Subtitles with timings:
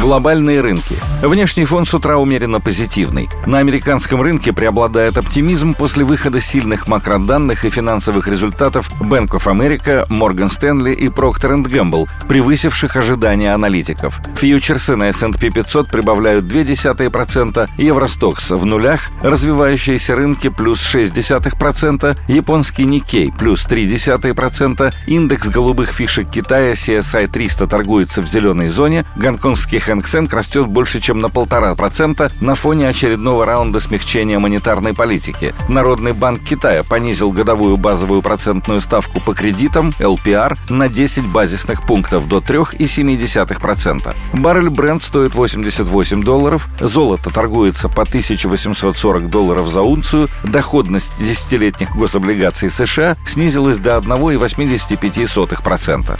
[0.00, 0.96] Глобальные рынки.
[1.22, 3.28] Внешний фон с утра умеренно позитивный.
[3.46, 10.06] На американском рынке преобладает оптимизм после выхода сильных макроданных и финансовых результатов Bank of America,
[10.08, 14.20] Morgan Stanley и Procter Gamble, превысивших ожидания аналитиков.
[14.36, 23.32] Фьючерсы на S&P 500 прибавляют 0,2%, Евростокс в нулях, развивающиеся рынки плюс 0,6%, японский Никей
[23.32, 30.66] плюс 0,3%, индекс голубых фишек Китая CSI 300 торгуется в зеленой зоне, гонконгский Хэнк растет
[30.66, 35.54] больше, чем на полтора процента на фоне очередного раунда смягчения монетарной политики.
[35.68, 42.28] Народный банк Китая понизил годовую базовую процентную ставку по кредитам, LPR, на 10 базисных пунктов
[42.28, 44.14] до 3,7%.
[44.32, 52.70] Баррель бренд стоит 88 долларов, золото торгуется по 1840 долларов за унцию, доходность десятилетних гособлигаций
[52.70, 56.18] США снизилась до 1,85%.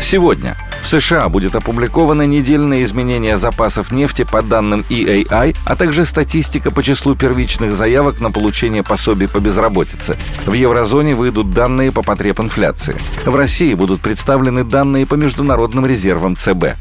[0.00, 6.70] Сегодня в США будет опубликовано недельное изменение запасов нефти по данным EAI, а также статистика
[6.70, 10.16] по числу первичных заявок на получение пособий по безработице.
[10.46, 12.96] В еврозоне выйдут данные по потреб инфляции.
[13.24, 16.76] В России будут представлены данные по международным резервам ЦБ.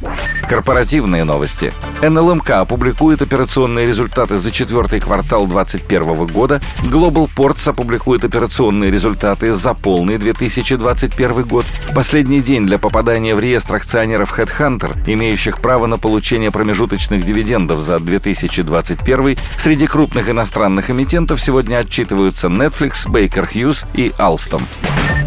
[0.49, 1.71] Корпоративные новости.
[2.01, 6.59] НЛМК опубликует операционные результаты за четвертый квартал 2021 года.
[6.85, 11.65] Global Ports опубликует операционные результаты за полный 2021 год.
[11.93, 17.99] Последний день для попадания в реестр акционеров Headhunter, имеющих право на получение промежуточных дивидендов за
[17.99, 24.63] 2021, среди крупных иностранных эмитентов сегодня отчитываются Netflix, Baker Hughes и Alstom.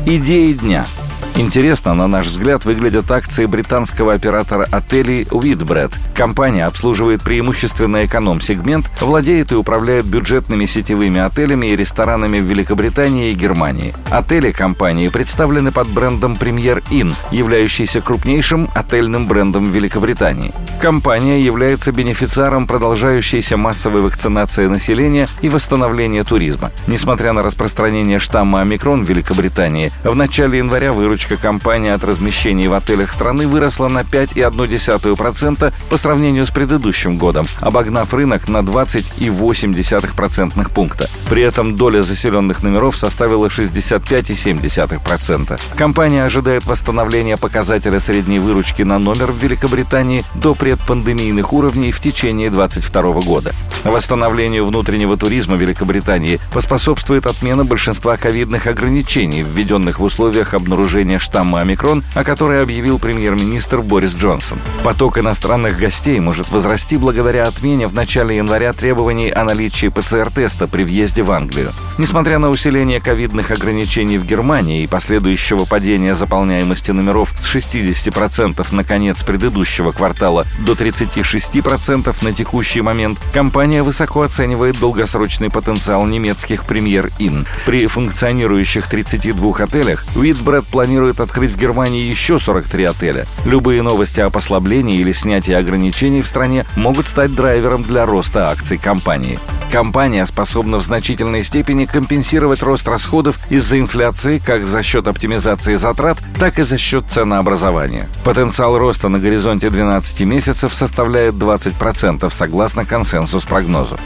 [0.04, 0.84] Идеи дня–
[1.34, 5.94] Интересно, на наш взгляд, выглядят акции британского оператора отелей Whitbread.
[6.14, 13.34] Компания обслуживает преимущественно эконом-сегмент, владеет и управляет бюджетными сетевыми отелями и ресторанами в Великобритании и
[13.34, 13.94] Германии.
[14.10, 20.52] Отели компании представлены под брендом Premier Inn, являющийся крупнейшим отельным брендом Великобритании.
[20.82, 26.72] Компания является бенефициаром продолжающейся массовой вакцинации населения и восстановления туризма.
[26.88, 32.74] Несмотря на распространение штамма омикрон в Великобритании, в начале января выручка компании от размещений в
[32.74, 41.08] отелях страны выросла на 5,1% по сравнению с предыдущим годом, обогнав рынок на 20,8% пункта.
[41.30, 45.60] При этом доля заселенных номеров составила 65,7%.
[45.76, 52.48] Компания ожидает восстановления показателя средней выручки на номер в Великобритании до предпандемийных уровней в течение
[52.48, 53.52] 2022 года.
[53.84, 62.02] Восстановлению внутреннего туризма Великобритании поспособствует отмена большинства ковидных ограничений, введенных в условиях обнаружения штамма омикрон,
[62.14, 64.58] о которой объявил премьер-министр Борис Джонсон.
[64.82, 70.84] Поток иностранных гостей может возрасти благодаря отмене в начале января требований о наличии ПЦР-теста при
[70.84, 71.72] въезде в Англию.
[71.98, 78.84] Несмотря на усиление ковидных ограничений в Германии и последующего падения заполняемости номеров с 60% на
[78.84, 87.46] конец предыдущего квартала до 36% на текущий момент, компания высоко оценивает долгосрочный потенциал немецких премьер-ин.
[87.66, 93.26] При функционирующих 32 отелях планирует планирует открыть в Германии еще 43 отеля.
[93.44, 98.78] Любые новости о послаблении или снятии ограничений в стране могут стать драйвером для роста акций
[98.78, 99.38] компании.
[99.72, 106.18] Компания способна в значительной степени компенсировать рост расходов из-за инфляции как за счет оптимизации затрат,
[106.38, 108.06] так и за счет ценообразования.
[108.22, 113.96] Потенциал роста на горизонте 12 месяцев составляет 20% согласно консенсус-прогнозу.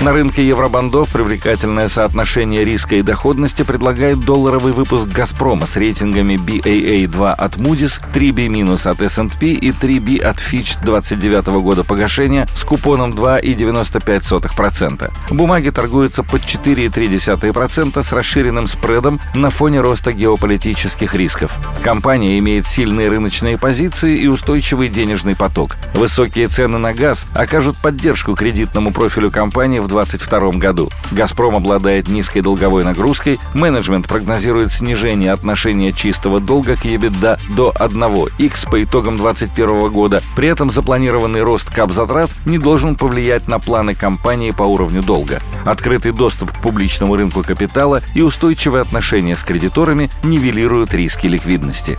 [0.00, 7.34] На рынке евробандов привлекательное соотношение риска и доходности предлагает долларовый выпуск «Газпрома» с рейтингами BAA2
[7.34, 15.10] от Moody's, 3B- от S&P и 3B от Fitch 29 года погашения с купоном 2,95%.
[15.28, 21.52] Бумаги торгуются под 4,3% с расширенным спредом на фоне роста геополитических рисков.
[21.84, 25.76] Компания имеет сильные рыночные позиции и устойчивый денежный поток.
[25.92, 30.90] Высокие цены на газ окажут поддержку кредитному профилю компании в 2022 году.
[31.12, 38.70] «Газпром» обладает низкой долговой нагрузкой, менеджмент прогнозирует снижение отношения чистого долга к EBITDA до 1x
[38.70, 40.22] по итогам 2021 года.
[40.34, 45.40] При этом запланированный рост кап-затрат не должен повлиять на планы компании по уровню долга.
[45.64, 51.98] Открытый доступ к публичному рынку капитала и устойчивые отношения с кредиторами нивелируют риски ликвидности.